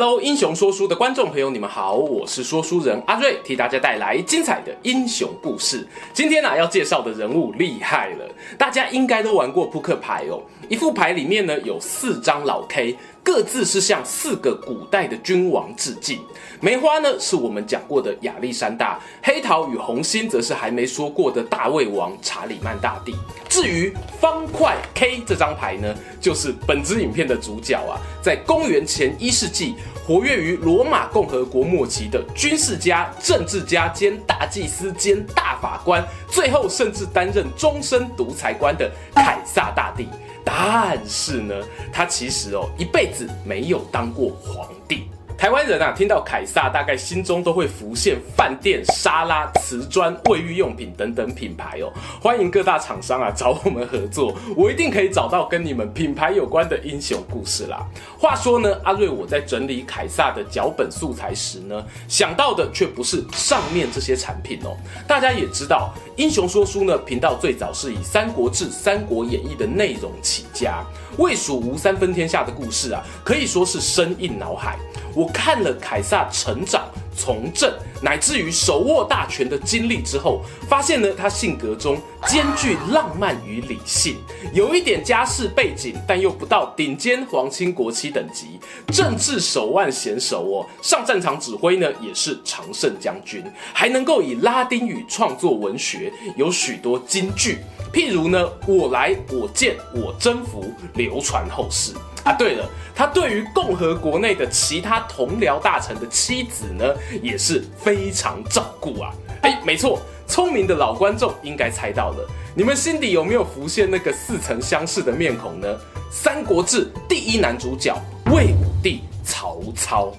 [0.00, 5.84] Hello，英雄说书的观众朋友，你们好，我是说书人阿瑞，替大家带来精彩的英雄故事。
[6.12, 8.24] 今天呢、啊，要介绍的人物厉害了，
[8.56, 10.40] 大家应该都玩过扑克牌哦。
[10.68, 12.96] 一副牌里面呢，有四张老 K。
[13.28, 16.18] 各自是向四个古代的君王致敬。
[16.62, 23.14] 梅花呢，是我们讲过的亚历山大；黑桃与红心则是还没说过的大卫王查理曼大帝。
[23.46, 29.74] 至于方块 K 这张牌呢，就是本支影片的主角啊，在公元前一世纪
[30.06, 40.08] 活跃于罗马共和国末期的军事家、政治家兼大祭司兼大法官，最后甚至担任终身独裁官的凯撒大帝。
[40.50, 41.54] 但是呢，
[41.92, 45.10] 他其实哦一辈子没有当过皇帝。
[45.38, 51.92] 台湾人啊，听到凯撒，大概心中都会浮现饭店、沙拉、瓷砖、卫浴用品等等品牌哦。
[52.20, 57.86] 欢迎各大厂商啊找我们合作，我一定可以找到跟你们品牌有关的英雄故事啦。
[58.18, 64.76] 话说呢，阿瑞我在整理凯撒的脚本素材时呢，想到的却不是上面这些产品哦。
[65.06, 70.84] 大家也知道，英雄说书呢频道最早是以《三国志》《三国演义》的内容起家，
[71.16, 74.76] 魏蜀吴三分天下的故事啊，可以说是深印脑海。
[75.14, 84.16] 我看了凯撒成长、从政，乃至于手握大权的经历之后，发现呢，他性格中兼具浪漫与理性，
[84.52, 88.58] 有一点家世背景，但又不到顶尖皇亲国戚等级，
[88.92, 90.66] 政治手腕娴熟哦。
[90.82, 97.58] 上战场指挥呢，也是常胜将军，还能够以拉丁语创作文学，有许多金句，
[97.92, 101.92] 譬如呢，我来，我见，我征服，流传后世。
[102.24, 106.84] 啊，对了，他对于共和国内的其他同僚大臣的妻子呢，
[107.22, 109.10] 也是非常照顾啊。
[109.40, 115.74] 哎，没错，聪明的老观众应该猜到了，你们心底有没有浮现那个似曾相识的面孔呢？
[116.10, 120.12] 《三国志》第一男主角魏武帝曹操。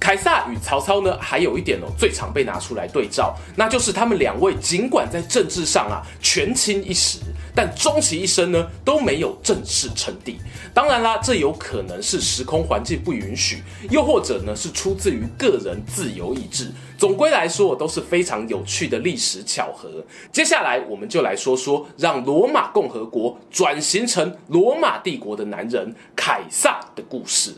[0.00, 7.20] 凯撒与曹操呢，还有一点哦，最常被拿出来对照，那就是他们两位尽管在政治上啊权倾一时，
[7.54, 10.38] 但终其一生呢都没有正式称帝。
[10.72, 16.70] 当然啦，这有可能是时空环境不允许，又或者呢是出自于个人自由意志。
[16.98, 20.04] 总归来说，都是非常有趣的历史巧合。
[20.32, 27.54] 接下来，我们就来说说让罗马共和国转型成罗马帝国的男人凯撒的故事。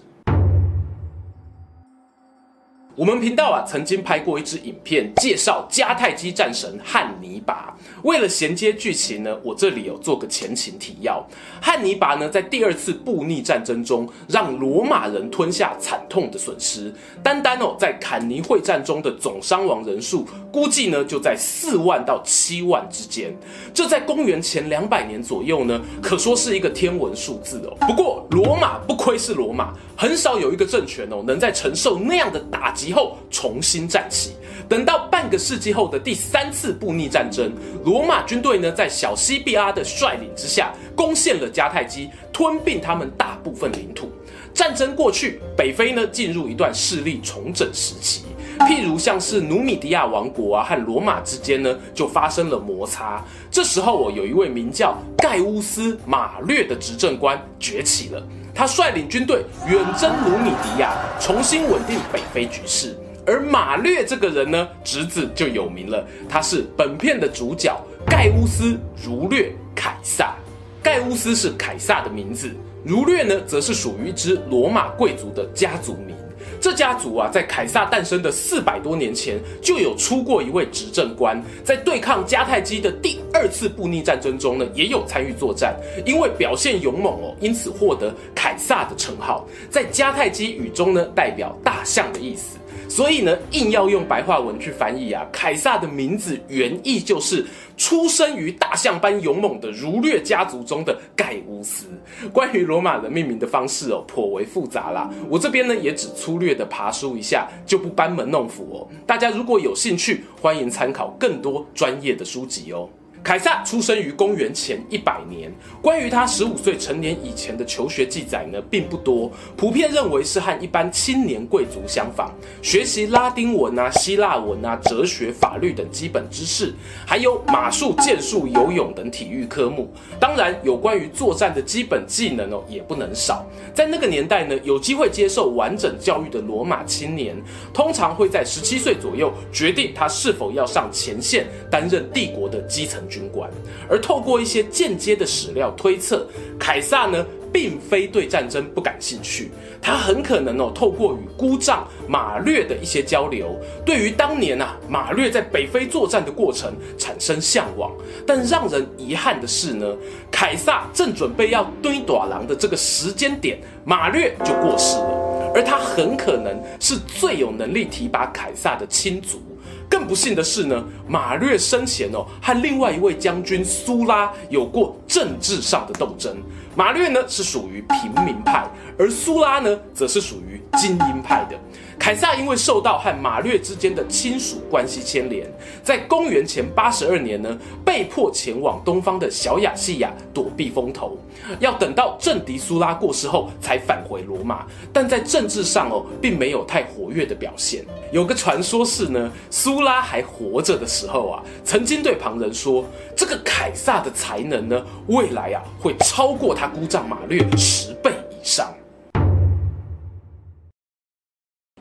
[2.97, 7.77] 我们频道啊，曾经拍过一支影片，介绍迦太基战神汉尼拔。
[8.05, 11.23] 为了衔接剧情呢，我这里有做个前情提要。
[11.61, 16.91] 汉尼拔呢，在第二次布匿战争中，让罗马人吞下惨痛的损失。
[17.23, 23.31] 单单哦，在坎尼会战中的总伤亡人数，估计呢就在四万到七万之间。
[23.75, 27.77] 这在公元前两百年左右呢，可说是一个天文数字哦。
[27.87, 32.86] 不过，罗马不亏是罗马，很少有一个政权哦，能在承受那样的打击。
[32.87, 34.33] 以后重新站起。
[34.69, 37.53] 等到半个世纪后的第三次布匿战争，
[37.85, 44.11] 罗马军队呢在小西庇阿的率领之下，攻陷了迦太基，吞并他们大部分领土。
[44.53, 48.25] 战争过去，北非呢进入一段势力重整时期。
[48.61, 53.23] 譬如像是努米底亚王国啊和罗马之间呢就发生了摩擦。
[53.51, 58.27] 这时候我有一位名叫盖乌斯马略的执政官崛起了。
[58.57, 62.97] 他率领军队远征努米迪亚，重新稳定北非局势。
[63.27, 68.73] 而马略这个人呢，侄子就有名了，他是本片的主角盖乌斯·
[69.05, 70.35] 儒略·凯撒。
[70.83, 72.51] 盖乌斯是凯撒的名字，
[72.83, 76.17] 儒略呢，则是属于一支罗马贵族的家族名。
[76.61, 92.57] 这家族啊，在凯撒诞生的四百多年前，就有出过一位执政官，在对抗迦太基的第二次布匿战争中呢，也有参与作战，因为表现勇猛哦，因此获得凯撒的称号，在迦太基语中呢，代表大象的意思。
[92.89, 97.45] 所以呢，硬要用白话文去翻译啊，凯撒的名字原意就是
[97.77, 101.87] 出生于大象般勇猛的儒略家族中的盖乌斯。
[102.33, 105.11] 关于罗马人命名的方式哦，颇为复杂啦。
[105.29, 108.89] 我这边呢也只粗略的爬梳一下，就不班门弄斧哦。
[109.07, 112.89] 大家如果有兴趣，欢迎参考更多专业的书籍哦。
[113.27, 115.53] 凯撒出生于公元前一百年，
[115.83, 119.29] 关于他十五岁成年以前的求学记载呢，并不多。
[119.57, 122.31] 普遍认为是和一般青年贵族相仿，
[122.63, 126.73] 学习拉丁文啊、希腊文啊、哲学、法律等基本知识，
[127.05, 129.93] 还有马术、剑术、游泳等体育科目。
[130.21, 133.45] 当然，有关于作战的基本技能哦，也不能少。
[133.75, 137.35] 在那个年代呢，有机会接受完整教育的罗马青年，
[137.75, 143.51] 通常会在十七岁左右决定他是否要上前线，担任帝国的基层军官。
[143.89, 146.27] 而透过一些间接的史料推测，
[146.59, 157.91] 凯撒呢，并非对战争不感兴趣，他很可能哦，透过与姑丈马略的一些交流，对于当年啊马略在北非作战的过程产生向往。
[158.27, 159.87] 但让人遗憾的是呢，
[160.31, 165.16] 凯撒正准备要堆短廊的这个时间点，马略就过世了，
[165.57, 169.41] 而他很可能是最有能力提拔凯撒的亲族。
[169.89, 176.37] 更不幸的是呢，马略生前哦和另外一位将军苏拉有过政治上的斗争。
[176.75, 178.69] 马略呢是属于平民派，
[178.99, 181.59] 而苏拉呢则是属于精英派的。
[181.99, 185.51] 凯撒因为受到和马略之间的亲属关系牵连，
[185.83, 191.19] 在公元前八十二年呢，被迫前往东方的小亚细亚躲避风头，
[191.59, 194.65] 要等到政敌苏拉过世后才返回罗马。
[194.93, 197.85] 但在政治上哦，并没有太活跃的表现。
[198.13, 202.85] 有个传说是呢，苏拉还活着的时候啊，曾经对旁人说，
[203.17, 208.73] 这个凯撒的才能呢，未来啊会超过他姑丈马略十倍以上。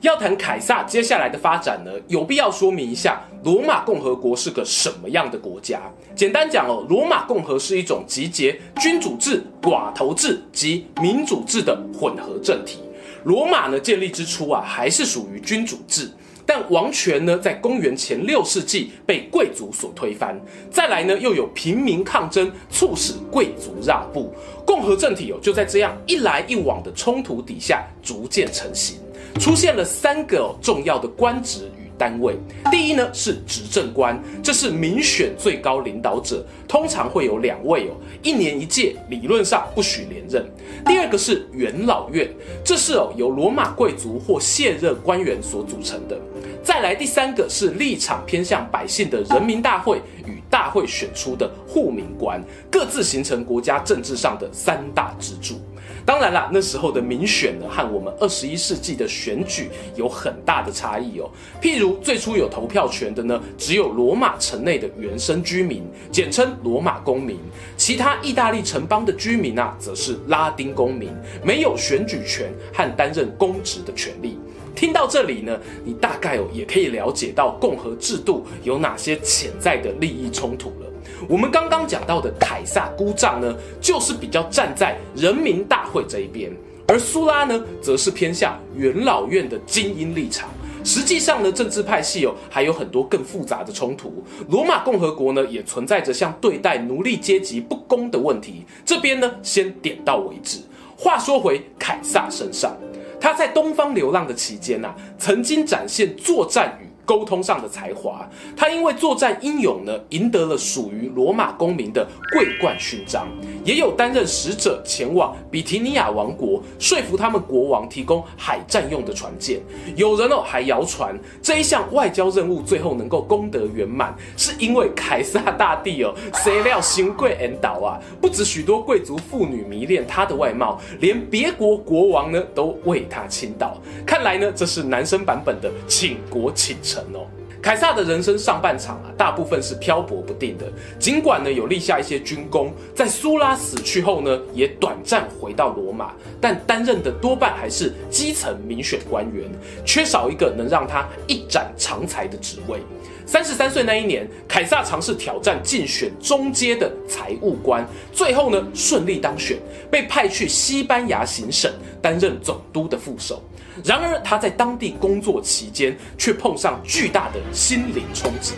[0.06, 5.82] 要谈凯撒接下来的发展呢，有必要说明一下罗马共和国是个什么样的国家。
[6.16, 12.80] 简单讲哦，罗马共和是一种集结君主制、寡头制及民主制的混合政体。
[13.24, 16.08] 罗马呢建立之初啊，还是属于君主制，
[16.46, 20.40] 但王权呢在公元前六世纪被贵族所推翻。
[20.70, 24.32] 再来呢，又有平民抗争，促使贵族让步，
[24.64, 28.98] 共和政体哦就在这样一来一往的冲突底下逐渐成型。
[29.40, 32.36] 出现了三个重要的官职与单位。
[32.72, 40.46] 第一呢是执政官，这是民选最高领导者，通常会有两位哦，一年一届，理论上不许连任。
[40.86, 42.30] 第二个是元老院，
[42.64, 46.20] 这是哦由罗马贵族或现任官员所组成的。
[46.64, 55.62] 再来第三个是立场偏向百姓的人民大会与大会选出的护民官，各自形成国家政治上的三大支柱。
[56.06, 61.28] 当然啦，那时候的民选呢，和我们二十一世纪的选举有很大的差异哦。
[61.60, 67.38] 譬如最初有投票权的呢，只有罗马城内的原生居民，简称罗马公民；
[67.76, 71.10] 其他意大利城邦的居民啊，则是拉丁公民，
[71.44, 74.38] 没有选举权和担任公职的权利。
[74.76, 80.86] 听到这里呢，你大概哦也可以了解到共和制度有哪些潜在的利益冲突了。
[81.28, 86.52] 我们刚刚讲到的凯撒姑丈呢，就是比较站在人民大会这一边，
[86.88, 90.50] 而苏拉呢，则是偏向元老院的精英立场。
[90.84, 94.24] 实际上呢，政治派系哦还有很多更复杂的冲突。
[94.50, 98.64] 罗马共和国呢，也存在着像对待奴隶阶级不公的问题。
[98.86, 100.60] 这边呢，先点到为止。
[100.96, 102.78] 话说回凯撒身上，
[103.20, 113.28] 他在东方流浪的期间呐、啊，曾经展现作战与沟通上的才华，他因为作战英勇呢，赢得了属于罗马公民的桂冠勋章，
[113.64, 119.62] 也有担任使者前往比提尼亚王国，说服他们国王提供海战用的船舰。
[119.96, 126.14] 有人哦还谣传这一项外交任务最后能够功德圆满，是因为凯撒大帝哦，
[126.44, 133.78] 谁料行贵恩岛啊，不止许多贵族妇女迷恋他的外貌，连别国国王呢都为他倾倒。
[134.06, 136.95] 看来呢，这是男生版本的倾国倾城。
[137.14, 137.28] 哦，
[137.62, 140.66] 凯撒的人生上半场啊，大部分是漂泊不定的。
[141.00, 149.50] 尽管呢有立下一些军功，在苏拉死去后呢，也短暂回到罗马，但担任的多半还是基层民选官员，
[149.86, 152.80] 缺少一个能让他一展长才的职位。
[153.26, 159.58] 三十三岁那一年，凯撒尝试挑战竞选中阶的财务官，最后呢顺利当选，
[159.90, 163.42] 被派去西班牙行省担任总督的副手。
[163.84, 168.54] 然而他在当地工作期间，却碰上巨大的心灵冲击。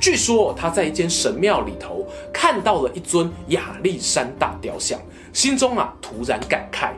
[0.00, 5.00] 据说他在一间神庙里头看到了一尊亚历山大雕像，
[5.32, 6.92] 心中啊突然感慨。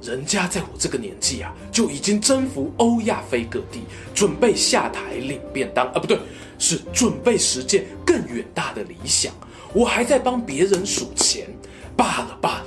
[0.00, 3.82] 人家在我这个年纪啊，就已经征服欧亚非各地，
[4.14, 6.18] 准备下台领便当啊，不对，
[6.58, 9.32] 是准备实践更远大的理想。
[9.72, 11.48] 我还在帮别人数钱，
[11.96, 12.66] 罢了罢了。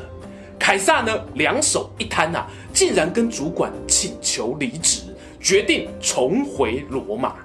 [0.59, 5.03] 凯撒呢，两手一摊啊，竟然跟主管请求离职，
[5.39, 7.35] 决定重回罗马。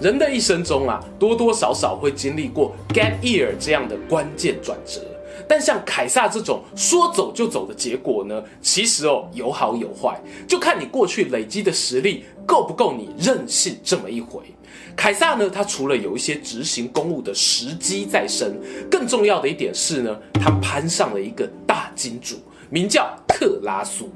[0.00, 5.00] 人的一生中啊，多多少少会经历过 gap year 这样的关键转折。
[5.48, 14.42] 但像凯撒这种说走就走的结果呢，其实哦有好有坏，就看你过去累积的实力够不够你任性这么一回。
[14.94, 18.60] 凯撒呢，他除了有一些执行公务的时机在身，
[18.90, 22.36] 更重要的一点是呢，他攀上了一个大金主，
[22.68, 24.10] 名叫克拉苏。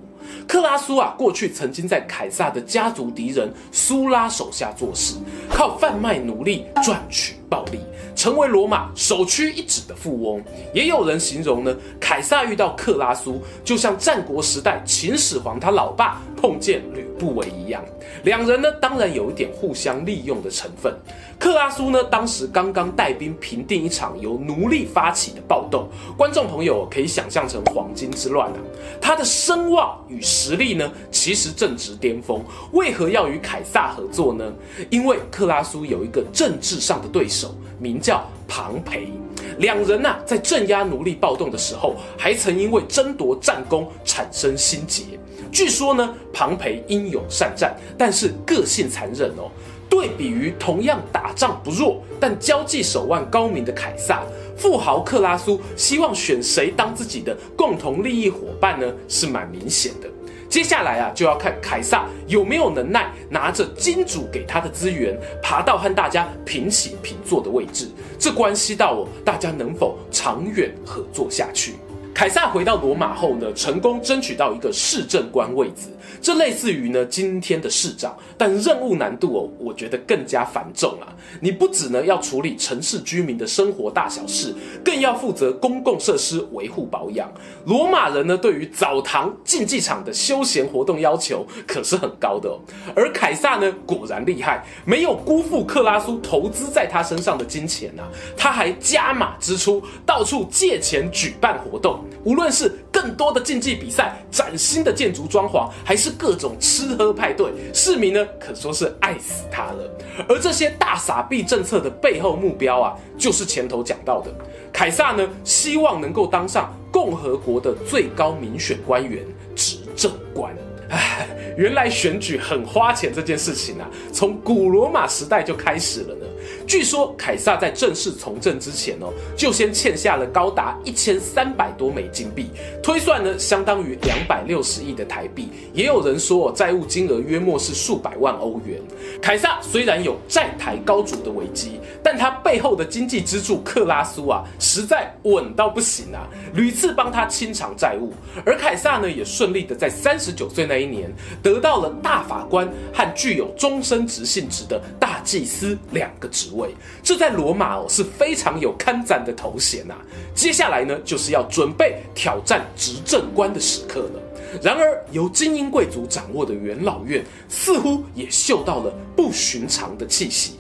[0.47, 5.17] 克拉苏啊，过去曾经在凯撒的家族敌人苏拉手下做事，
[5.51, 7.81] 靠贩卖奴隶赚取暴利，
[8.15, 10.43] 成为罗马首屈一指的富翁。
[10.75, 17.85] 也有人形容呢，凯撒遇到克拉苏，就像战国时代秦始皇他老爸碰见吕不为一样。
[18.25, 20.95] 两人呢，当然有一点互相利用的成分。
[21.39, 28.59] 克拉苏呢，当时刚刚带兵平定一场由奴隶发起的暴动，观众朋友可以想象成黄金之乱啊。
[29.01, 32.43] 他的声望与实力呢，其实正值巅峰。
[32.73, 34.45] 为何要与凯撒合作呢？
[34.91, 39.13] 因为克拉苏有一个政治上的对手，名叫庞培。
[39.59, 45.05] 两人呐、在镇压奴隶暴动的时候，还曾因为争夺战功产生心结。
[45.53, 49.51] 据说呢，庞培英勇善战，但是个性残忍哦。
[49.89, 54.23] 对比于同样打仗不弱，但交际手腕高明的凯撒，
[54.57, 58.93] 富豪克拉苏希望选谁当自己的共同利益伙伴呢？
[59.09, 60.09] 是蛮明显的。
[60.49, 67.89] 接下来啊，就要看凯撒有没有能耐拿着金主给他的资源，爬到和大家平起平坐的位置。
[68.19, 71.75] 这关系到哦，大家能否长远合作下去。
[72.17, 75.91] 凯撒回到罗马后呢，成功争取到一个市政官位子。
[76.23, 81.13] 这类似于呢今天的市长，但任务难度哦，我觉得更加繁重啊！
[81.41, 87.31] 你不只呢要处理城市居民的生活大小事，更要负责公共设施维护保养。
[87.67, 92.59] 罗马人呢对于澡堂、竞技场的休闲活动要求可是很高的哦。
[92.95, 98.09] 而凯撒呢果然厉害，没有辜负克拉苏投资在他身上的金钱啊，
[98.39, 109.91] 他还加码支出，到处借钱举办活动，无论是更多的竞技比赛、崭新的建筑装潢，还是各种吃喝派对，市民呢可说是爱死他了。
[110.29, 114.31] 而这些大傻逼政策的背后目标啊，就是前头讲到的，
[114.73, 120.55] 凯撒呢希望能够当上共和国的最高民选官员——执政官。
[120.89, 126.27] 唉，原来选举很花钱这件事情啊，从古罗马时代就开始了呢。
[126.67, 132.51] 据说凯撒在正式从政之前哦，就先欠下了高达一千三百多枚金币，
[132.83, 135.49] 推算呢相当于两百六十亿的台币。
[135.73, 138.81] 也有人说债务金额约莫是数百万欧元。
[139.21, 148.13] 凯撒虽然有债台高筑的危机，但他背后的经济支柱克拉苏啊，实在稳到不行啊，屡次帮他清偿债务。
[148.45, 151.11] 而凯撒呢，也顺利的在三十九岁那一年
[151.47, 156.75] 得到了大法官和具有终身执行职的大祭司两个职位。
[157.05, 160.03] 这在罗马哦是非常有看涨的头衔呐、啊。
[160.35, 164.21] 接下来呢，就是要准备挑战执政官的时刻了。
[164.61, 170.55] 然而，由精英贵族掌握的元老院似乎也嗅到了不寻常的气息。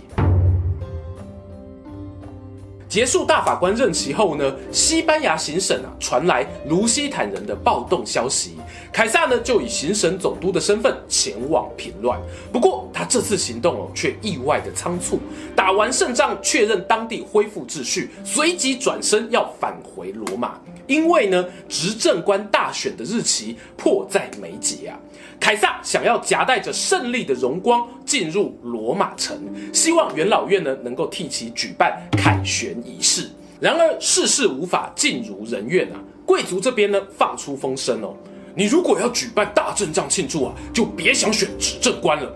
[2.88, 8.52] 结束大法官任期后呢，西班牙行省啊传来卢西坦人的暴动消息，
[8.92, 12.20] 凯撒呢就以行省总督的身份前往平乱。
[12.52, 15.18] 不过他这次行动哦却意外的仓促，
[15.54, 20.60] 打完胜仗确认当地恢复秩序，随即转身要返回罗马。
[20.86, 24.94] 因为呢，执政官大选的日期迫在眉睫啊！
[25.38, 29.38] 凯撒想要夹带着胜利的荣光进入罗马城，
[29.72, 33.28] 希望元老院呢能够替其举办凯旋仪式。
[33.60, 36.00] 然而事事无法尽如人愿啊！
[36.26, 38.14] 贵族这边呢放出风声哦，
[38.54, 42.30] 你如果要举办大阵仗庆祝啊，就别想选执政官了。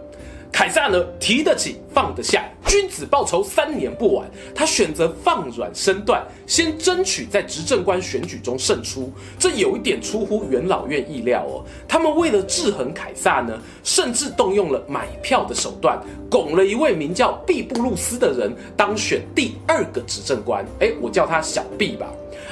[0.52, 4.28] 凯撒呢，提得起放得下，君子报仇三年不晚。
[4.54, 9.10] 他选择放软身段，先争取在执政官选举中胜出。
[9.38, 11.64] 这有一点出乎元老院意料哦。
[11.88, 15.98] 他们为了制衡凯撒呢，甚至动用了买票的手段，
[16.30, 20.64] 拱了一位名叫毕布鲁斯的人当选第二个执政官。
[20.80, 22.06] 诶，我叫他小毕吧。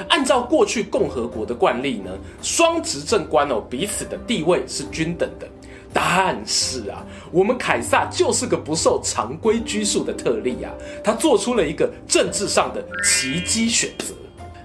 [0.07, 5.47] 按照过去共和国的惯例呢，双执政官哦，彼此的地位是均等的。
[5.93, 10.71] 但是啊，我们凯撒就是个不受常规拘束的特例啊，
[11.03, 14.13] 他做出了一个政治上的奇迹选择。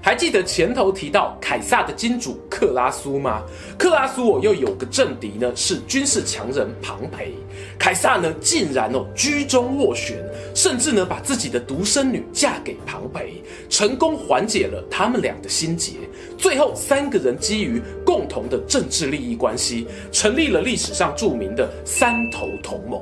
[0.05, 3.43] 还记得前头提到凯撒的金主克拉苏吗？
[3.79, 7.33] 克拉苏我又有个政敌呢，是军事强人庞培。
[7.79, 10.23] 凯撒呢，竟然哦居中斡旋，
[10.55, 15.93] 甚至呢把自己的独生女嫁给庞培，成功缓解了他们俩的心结。
[16.37, 23.01] 最后三个人基于共同的政治利益关系，成立了历史上著名的三头同盟。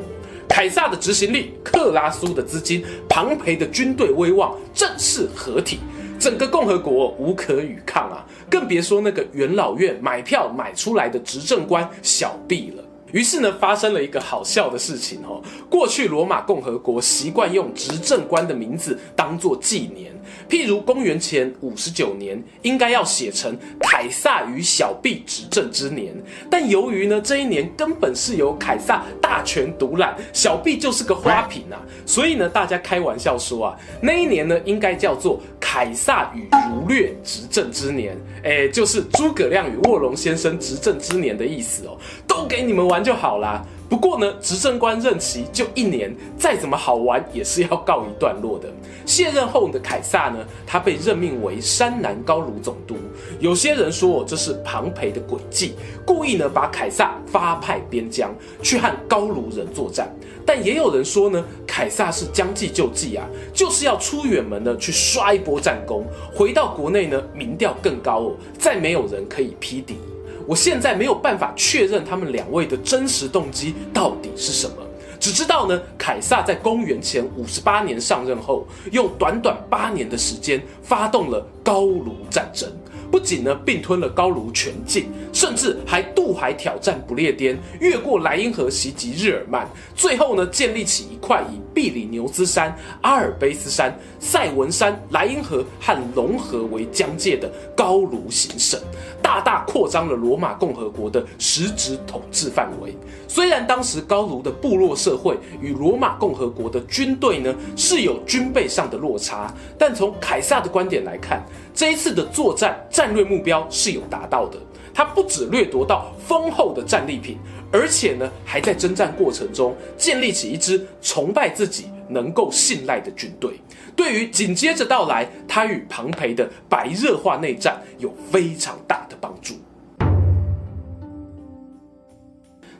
[0.48, 5.80] 凯撒的执行力、克拉苏的资金、庞培的军队威望正式合体，
[6.22, 8.24] 整个共和国无可与抗啊！
[8.48, 12.84] 更别说那个元老院买票买出来的执政官小毕了。
[13.10, 15.42] 于是呢，发生了一个好笑的事情哦。
[15.68, 20.11] 过去罗马共和国习惯用执政官的名字当做纪年，
[20.48, 26.14] 譬如公元前五十九年，应该要写成凯撒与小毕执政之年。
[26.50, 41.96] 但由于呢，这一年根本是由凯撒大权独揽，小毕就是个花瓶啊，所以呢，大家开玩笑说啊，那一年呢，应该叫做凯撒与儒略执政之年，诶，就是诸葛亮与卧龙先生执政之年的意思哦。
[42.26, 43.64] 都给你们玩就好啦。
[43.92, 48.66] 不过呢，执政官任期就一年，再怎么好玩也是要告一段落的。
[49.04, 52.96] 卸任后的凯撒呢，他被任命为山南高卢总督。
[53.38, 55.74] 有些人说这是庞培的诡计，
[56.06, 60.10] 故意呢把凯撒发派边疆去和高卢人作战。
[60.46, 69.98] 但也有人说呢，凯撒是将计就计啊，就是要出远门呢去刷一波战功，回到国内呢民调更高哦，再没有人可以匹敌。
[70.46, 74.76] 我现在没有办法确认他们两位的真实动机到底是什么，
[75.20, 82.68] 只知道呢，凯撒在公元前五十八年上任后，用短短八年的时间发动了高卢战争，
[83.12, 85.04] 不仅呢并吞了高卢全境，
[85.34, 98.80] 甚至还渡海挑战不列颠，越过莱茵河袭击日耳曼，最后呢建立起一块以比里牛斯山、阿尔卑斯山、塞文山、莱茵河和隆河为疆界的高卢行省。
[99.20, 102.96] 大大扩张了罗马共和国的实质统治范围。
[103.28, 111.42] 虽然当时高卢的部落社会与罗马共和国的军队呢是有军备上的落差，但从凯撒的观点来看，
[111.74, 114.56] 这一次的作战战战略目标是有达到的。
[114.94, 117.36] 他不只掠夺到丰厚的战利品，
[117.72, 123.58] 而且呢还在征战过程中建立起一支崇拜自己、能够信赖的军队。
[123.96, 129.54] 对于紧接着到来他与庞培的白热化内战有非常大的帮助。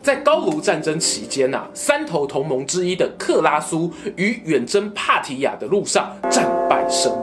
[0.00, 7.21] 在高卢战争期间啊，三头同盟之一的克拉苏于远征帕提亚的路上战败身亡，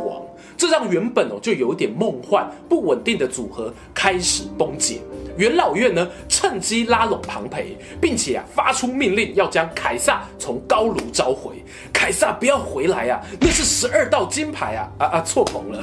[0.59, 4.99] 这让原本哦就有点梦幻不稳定的组合开始崩解。
[5.37, 11.53] 元老院呢，趁机拉拢庞培，并且啊发出命令，要将凯撒从高卢召回。
[11.93, 15.21] 凯撒不要回来啊，那是十二道金牌啊啊啊！
[15.21, 15.81] 错捧了。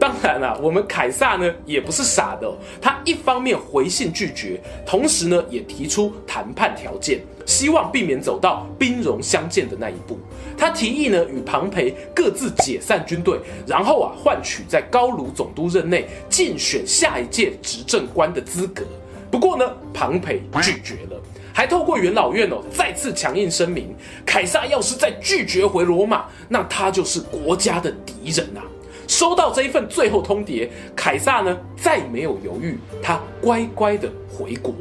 [0.00, 10.18] 当然了、我们凯撒呢也不是傻的、他一方面回信拒绝，同时呢也提出谈判条件，希望避免走到兵戎相见的那一步。
[10.56, 18.84] 他提议呢与庞培各自解散军队，然后啊换取在高卢总督任内竞选下一届执政官的资格。
[19.30, 21.20] 不过呢，庞培拒绝了，
[21.52, 23.92] 还透过元老院哦，再次强硬声明：
[24.24, 28.66] 凯撒要是再拒绝回罗马，那他就是国家的敌人呐、啊。
[29.08, 34.72] 收到这一份最后通牒，凯撒呢再没有犹豫，他乖乖的回国。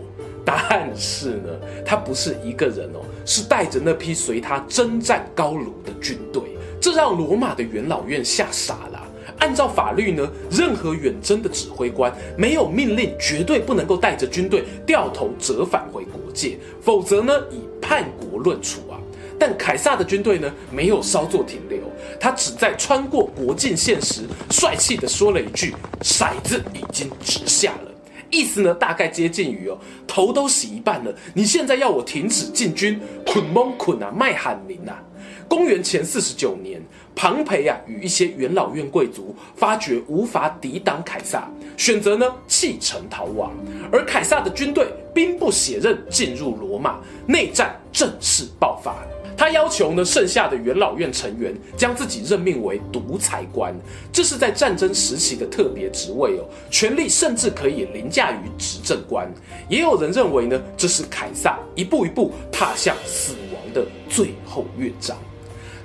[0.46, 1.50] 但是呢，
[1.86, 6.42] 他不是一个人哦，是带着那批随他征战高卢的军队，
[6.82, 9.00] 这让罗马的元老院吓傻了。
[9.40, 19.00] 按照法律呢，任何远征的指挥官没有命令，绝对不能够带着军队掉头折返回国界，否则呢，以叛国论处啊。
[19.40, 21.80] 但凯撒的军队呢，没有稍作停留，
[22.20, 27.92] 他只在穿过国境线时，帅气地说了一句：“骰子已经掷下了。”
[28.34, 35.00] 意思呢，大概接近于哦，头都洗一半了，你现在要我停止进军，捆蒙捆啊，卖喊名啊。
[35.48, 36.82] 公元前四十九年，
[37.16, 43.54] 庞培啊与一些元老院贵族发觉无法抵挡凯撒，选择呢弃城逃亡。
[43.92, 48.96] 而凯撒的军队兵不血刃进入罗马，内战正式爆发。
[49.38, 53.74] 他要求呢剩下的元老院成员将自己任命为独裁官，
[54.12, 59.32] 这是在战争时期的特别职位哦，权力甚至可以凌驾于执政官。
[59.68, 65.18] 也有人认为呢，这是凯撒一步一步踏向死亡的最后乐章。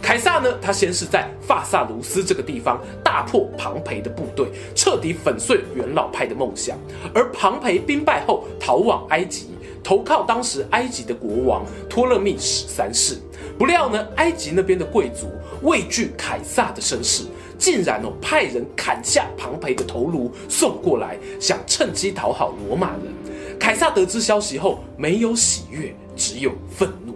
[0.00, 6.78] 凯撒呢，他先是在法萨卢斯这个地方大破庞培的部队，彻底粉碎元老派的梦想。
[7.14, 9.48] 而庞培兵败后逃往埃及，
[9.82, 13.18] 投靠当时埃及的国王托勒密十三世。
[13.58, 15.26] 不料呢，埃及那边的贵族
[15.62, 17.24] 畏惧凯撒的身世，
[17.58, 23.58] 竟然哦派人砍下庞培的头颅送过来，想趁机讨好罗马人。
[23.58, 27.07] 凯撒得知消息后，没有喜悦，只有愤怒。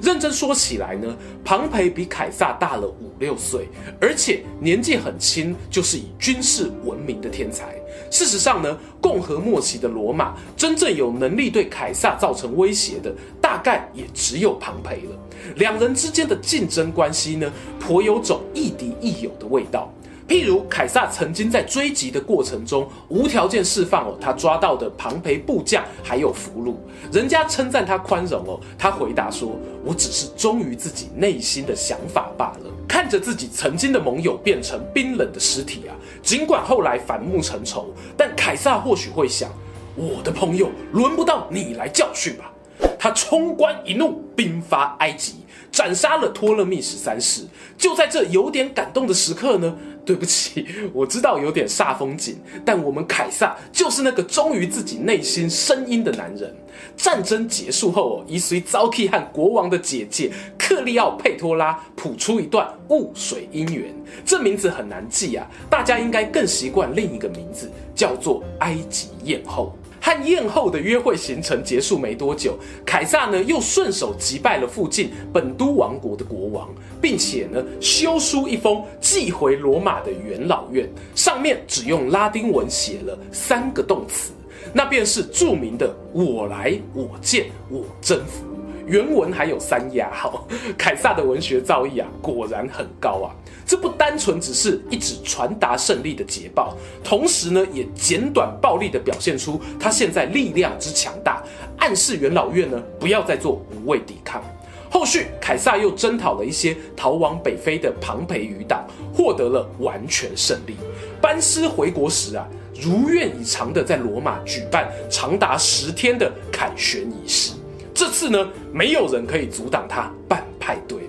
[0.00, 3.68] 认真说起来呢，庞培比凯撒大了五六岁，
[4.00, 7.74] 而且年纪很轻，就是以军事闻名的天才。
[8.10, 15.18] 事实上呢，共和末期的罗马真正有能力对凯撒造成威胁的，大概也只有庞培了。
[15.56, 19.92] 两人之间的竞争关系呢，颇有种亦敌亦友的味道。
[20.28, 26.74] 譬如凯撒曾经在追击的过程中无条件释放哦，他抓到的庞培部将还有俘虏，
[27.12, 39.50] 人家称赞他宽容哦，他回答说：“我只是忠于自己内心的想法罢了。”看着自己曾经的盟友变成冰冷的尸体啊，尽管后来反目成仇，但凯撒或许会想：
[39.96, 42.52] 我的朋友轮不到你来教训吧。
[42.98, 45.41] 他冲冠一怒，兵发埃及，
[45.72, 47.44] 斩杀了托勒密十三世。
[47.76, 49.76] 就在这有点感动的时刻呢。
[50.04, 56.52] 对不起， 我知道有点煞风景，但我们凯撒就是那个忠于自己内心声音的男人。
[56.96, 63.94] 战争结束后哦，以随遭替和国王的姐姐克利奥佩托拉谱出一段雾水姻缘。
[64.24, 69.72] 这名字很难记啊，大家应该更习惯另一个名字，叫做埃及艳后。
[70.04, 76.68] 和宴后的约会行程结束没多久，凯撒呢又顺手击败了附近本都王国的国王，
[77.00, 84.32] 并且呢修书一封寄回罗马的元老院，上面只用拉丁文写了三个动词，
[84.72, 88.44] 那便是著名的“我来、我见、我征服”。
[88.92, 93.32] 原文还有三押号， 凯撒的文学造诣啊，果然很高啊！
[93.64, 101.42] 这不单纯只是一纸传达胜利的捷报，同时呢，也简短暴力地表现出他现在力量之强大，
[101.78, 104.44] 暗示元老院呢不要再做无谓抵抗。
[104.90, 110.76] 后续，凯撒又征讨了一些逃往北非的庞培余党，获得了完全胜利。
[111.18, 112.46] 班师回国时啊，
[112.78, 117.52] 如愿以偿地在罗马举办长达十天的凯旋仪式。
[117.94, 121.08] 这次呢，没有人可以阻挡他办派对了。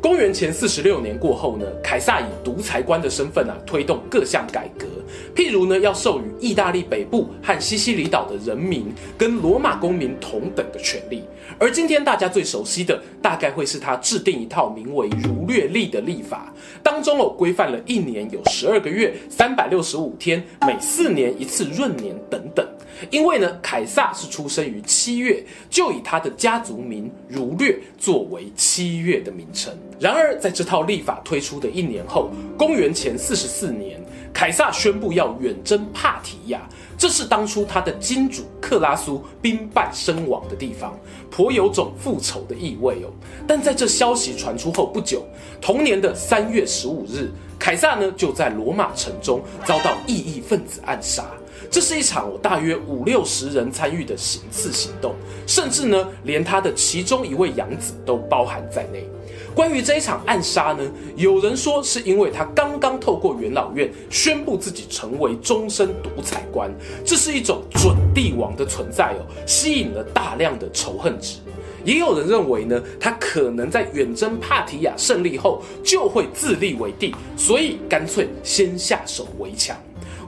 [0.00, 4.86] 公元前四十六年过后呢，凯撒以独裁官的身份啊，推动各项改革，
[5.34, 11.22] 譬如呢，要授予意大利北部和西西里岛的人民跟罗马公民同等的权利。
[11.58, 16.52] 而今天大家最熟悉的，大概会是他制定一套名为《儒略历》的历法，
[16.82, 22.66] 当中哦，规范了一年有十二个月，三百六十五天，每四年一次闰年等等。
[23.10, 29.72] 因为呢，凯撒是出生于七月，就以他的家族名儒略作为七月的名称。
[29.98, 34.00] 然而，在这套历法推出的一年后，公元前四十四年，
[34.32, 36.60] 凯撒宣布要远征帕提亚，
[36.98, 40.98] 这是当初他的金主克拉苏兵败身亡的地方，
[41.30, 43.10] 颇有种复仇的意味哦。
[43.46, 45.24] 但在这消息传出后不久，
[45.60, 51.24] 同年的三月十五日，凯撒呢就在罗马城中遭到异议分子暗杀。
[51.72, 55.14] 这是一场我大约五六十人参与的行刺行动，
[55.46, 59.08] 甚至呢，连他的其中一位养子都包含在内。
[59.54, 60.84] 关于这一场暗杀呢，
[61.16, 66.70] 有人说是因为他刚刚透过元老院宣布自己成为终身独裁官，
[67.06, 71.38] 这是一种准帝王的存在哦，吸引了大量的仇恨值。
[71.86, 79.74] 也有人认为呢，他可能在远征帕提亚胜利后就会自立为帝，所以干脆先下手为强。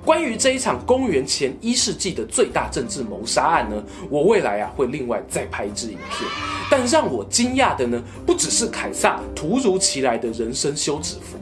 [0.05, 6.31] 关于这一场公元前一世纪的最大政治谋杀案呢，我未来啊会另外再拍一支影片。
[6.71, 11.39] 但让我惊讶的呢，不只是凯撒突如其来的人生休止符，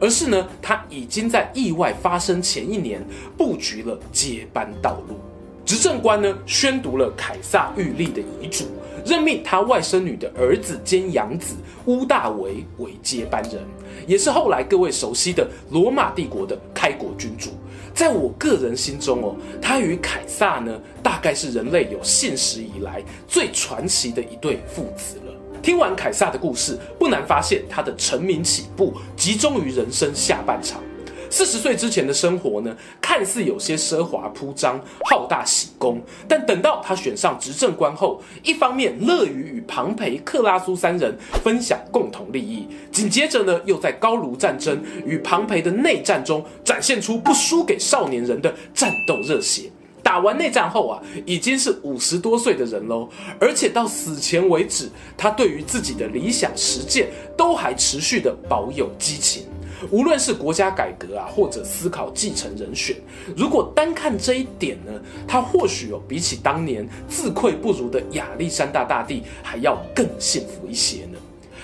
[0.00, 3.04] 而是呢他已经在意外发生前一年
[3.36, 5.16] 布局了接班道路。
[5.64, 8.66] 执政官呢宣读了凯撒预立的遗嘱，
[9.04, 13.60] 任命他外甥女的儿子兼养子屋大维为接班人，
[14.06, 17.50] 也是后来各位熟悉的罗马帝国的开国君主。
[17.94, 25.32] 在我个人心中哦，他与凯撒呢，大概是人类有现史以来最传奇的一对父子了。
[25.62, 30.82] 听完凯撒的故事，不难发现他的成名起步集中于人生下半场。
[31.30, 49.70] 四十岁之前的生活呢，看似有些奢华铺张、好大喜功，但等到他选上执政官后，一方面乐于与庞培、克拉苏三人分享共同利益，紧接着呢，又在高卢战争与庞培的内战中展现出不输给少年人的战斗热血。
[50.02, 53.08] 打完内战后啊，已经是五十多岁的人喽，
[53.40, 57.08] 而且到死前为止，他对于自己的理想实践
[57.38, 59.44] 都还持续的保有激情。
[59.90, 62.96] 无论是国家改革啊，或者思考继承人选，
[63.36, 64.92] 如果单看这一点呢，
[65.26, 71.18] 他或许有比起当年自愧不如的亚历山大大帝还要更幸福一些呢。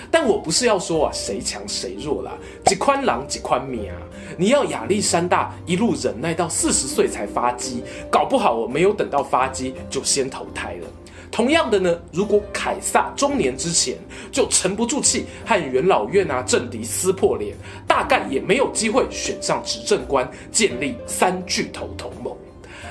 [0.09, 2.31] 但我不是要说啊谁强谁弱啦，
[2.65, 3.95] 几宽狼几宽米啊！
[4.37, 10.87] 你要亚历山大一路忍耐到四十岁才发迹，搞不好我没有等到发迹就先投胎了。
[11.31, 13.95] 同样的呢，如果凯撒中年之前
[14.31, 17.55] 就沉不住气和元老院啊政敌撕破脸，
[17.87, 22.35] 大概也没有机会选上执政官，建立三巨头同盟。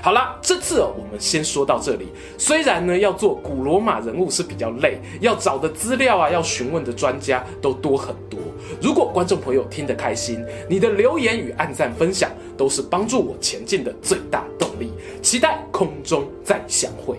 [0.03, 2.09] 好啦，这次，我们先说到这里。
[2.39, 8.41] 虽然呢，要做古罗马人物是比较累，要找的资料啊，要询问的专家都多很多。
[8.81, 14.91] 如果观众朋友听得开心，你的留言与按赞分享都是帮助我前进的最大动力。
[15.21, 17.19] 期待空中再相会。